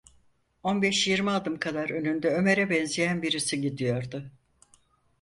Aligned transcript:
On 0.63 0.81
beş 0.81 1.07
yirmi 1.07 1.31
adım 1.31 1.59
kadar 1.59 1.89
önünde 1.89 2.29
Ömer’e 2.29 2.69
benzeyen 2.69 3.21
birisi 3.21 3.61
gidiyordu. 3.61 4.29